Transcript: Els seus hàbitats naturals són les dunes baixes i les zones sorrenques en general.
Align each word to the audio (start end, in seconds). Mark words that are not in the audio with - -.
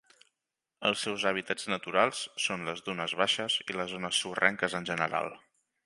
Els 0.89 1.03
seus 1.07 1.25
hàbitats 1.31 1.67
naturals 1.73 2.23
són 2.47 2.65
les 2.71 2.81
dunes 2.89 3.15
baixes 3.23 3.59
i 3.67 3.79
les 3.79 3.97
zones 3.97 4.23
sorrenques 4.25 4.79
en 4.81 4.93
general. 4.93 5.33